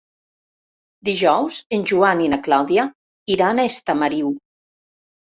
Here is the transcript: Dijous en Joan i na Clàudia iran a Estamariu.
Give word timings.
Dijous 1.09 1.57
en 1.77 1.83
Joan 1.91 2.23
i 2.27 2.29
na 2.33 2.39
Clàudia 2.47 2.85
iran 3.35 3.61
a 3.61 3.67
Estamariu. 3.73 4.33